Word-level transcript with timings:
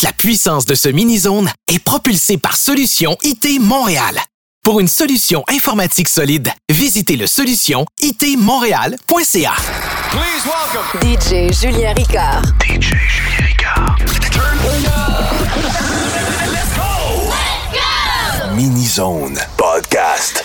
Toute 0.00 0.08
la 0.08 0.12
puissance 0.14 0.64
de 0.64 0.74
ce 0.74 0.88
mini-zone 0.88 1.50
est 1.68 1.78
propulsée 1.78 2.38
par 2.38 2.56
Solution 2.56 3.18
IT 3.22 3.60
Montréal. 3.60 4.18
Pour 4.64 4.80
une 4.80 4.88
solution 4.88 5.44
informatique 5.46 6.08
solide, 6.08 6.50
visitez 6.70 7.16
le 7.16 7.26
solution 7.26 7.84
itmontréal.ca. 8.00 9.52
Please 10.10 10.46
welcome 10.46 11.00
DJ 11.02 11.52
Julien 11.52 11.92
Ricard. 11.92 12.40
DJ 12.62 12.94
Julien 13.10 13.46
Ricard. 13.46 13.98
Mini 18.54 18.86
Zone 18.86 19.38
Podcast. 19.58 20.39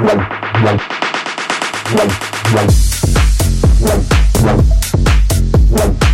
Thank 0.00 0.22
you. 6.02 6.07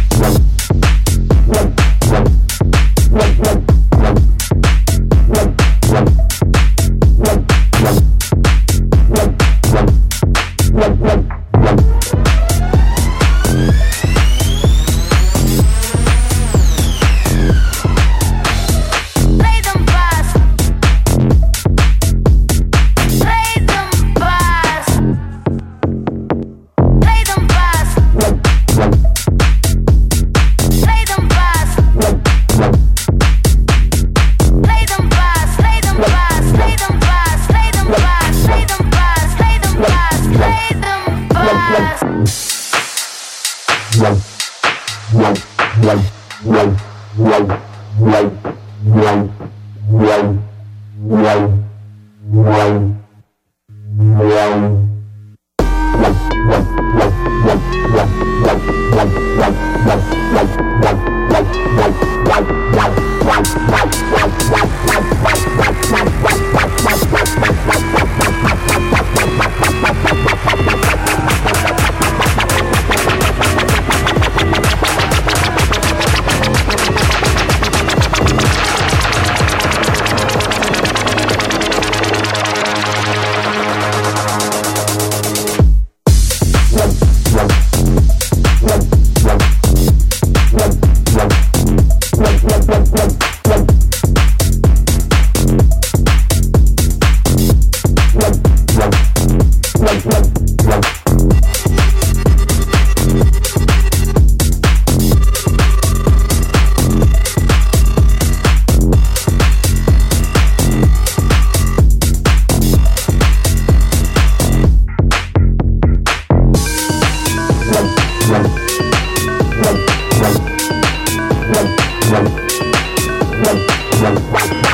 Thank 122.07 122.29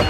you. 0.04 0.09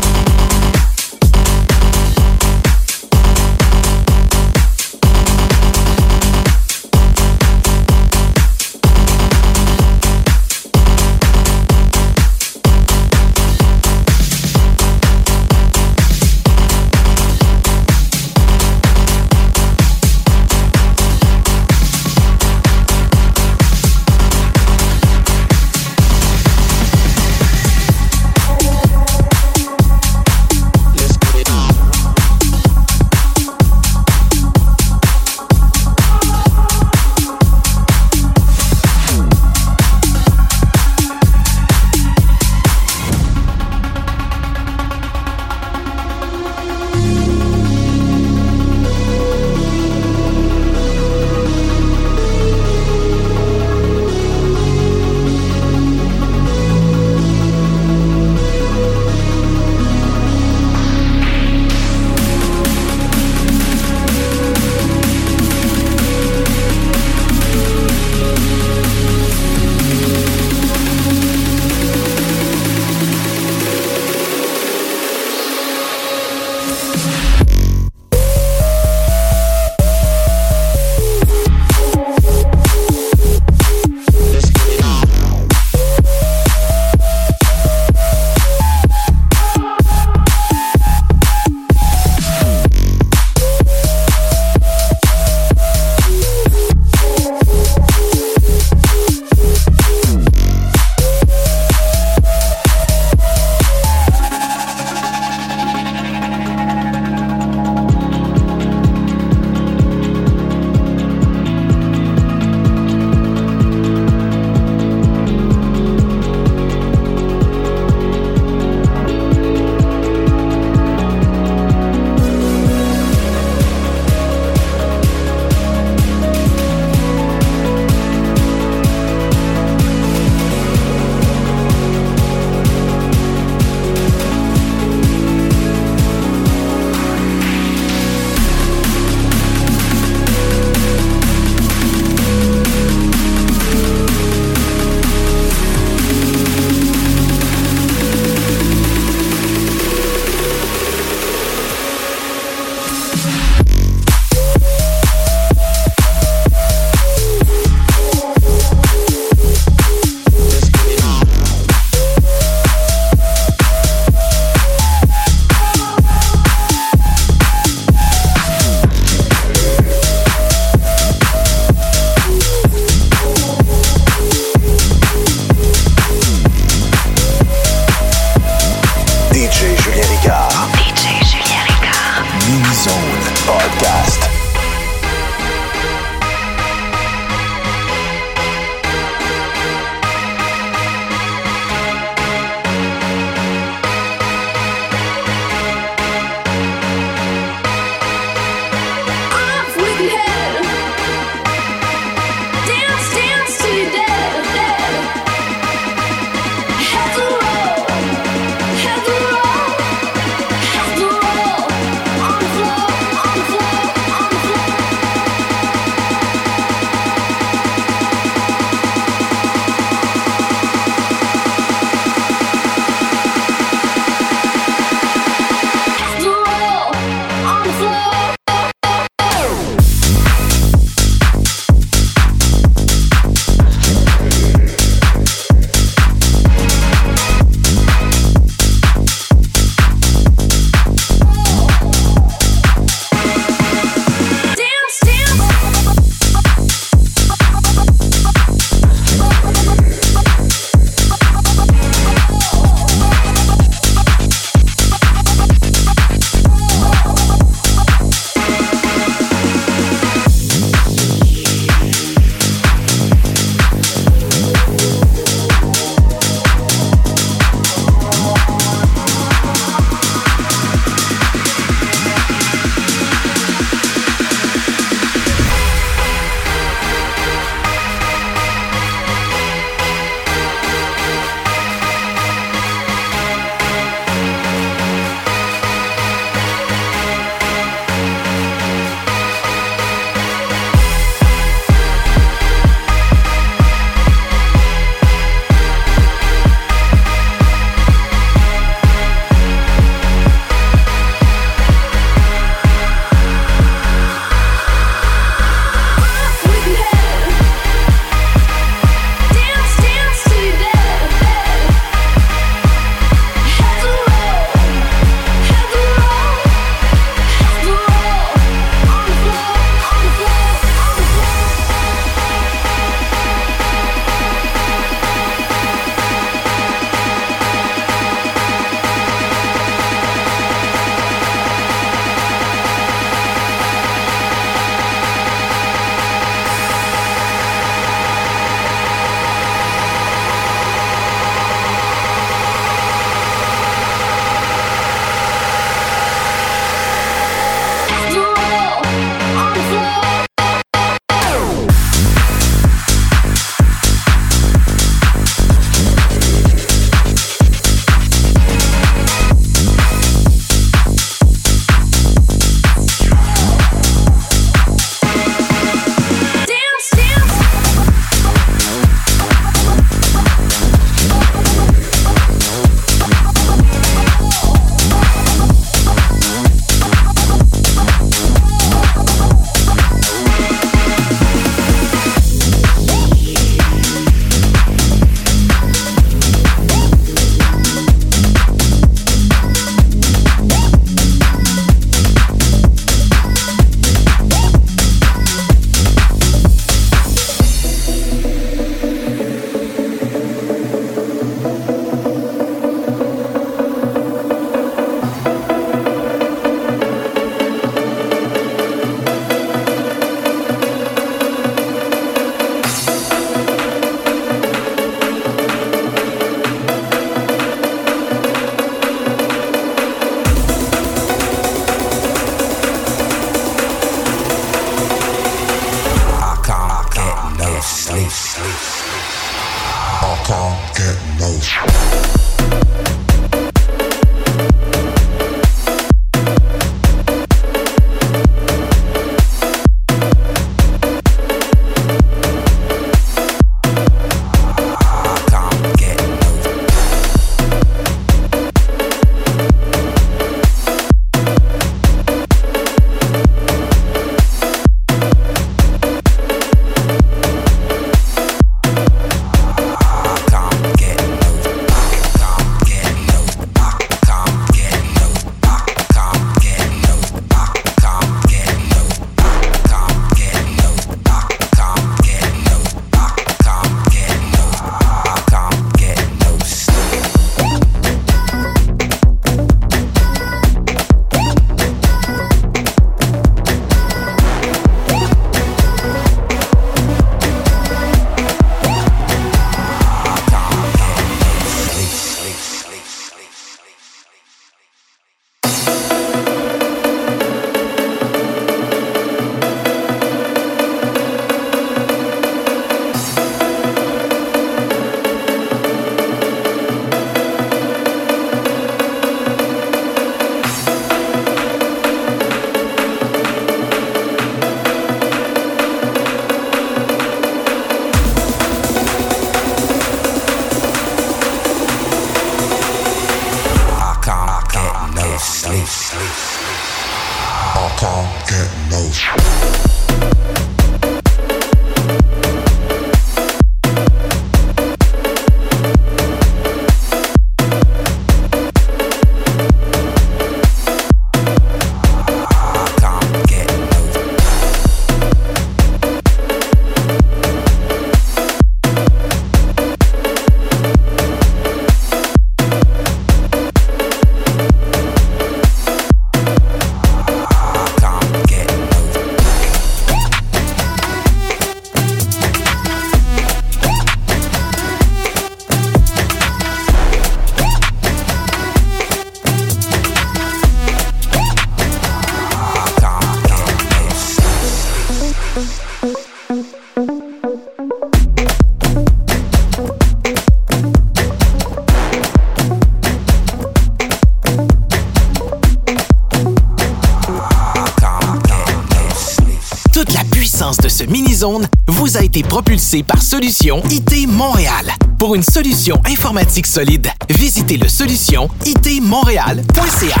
Été 592.10 592.22
propulsé 592.24 592.82
par 592.82 593.00
Solution 593.00 593.62
IT 593.70 594.08
Montréal. 594.08 594.66
Pour 594.98 595.14
une 595.14 595.22
solution 595.22 595.80
informatique 595.86 596.46
solide, 596.46 596.88
visitez 597.08 597.56
le 597.56 597.68
solution 597.68 598.28
itmontréal.ca. 598.44 600.00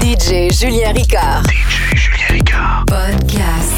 DJ 0.00 0.54
Julien 0.56 0.92
Ricard. 0.92 1.42
DJ 1.42 1.96
Julien 1.96 2.28
Ricard. 2.30 2.84
Podcast. 2.86 3.75